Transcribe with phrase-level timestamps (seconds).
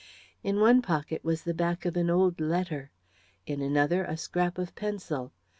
[0.41, 2.89] In one pocket was the back of an old letter,
[3.45, 5.31] in another a scrap of pencil.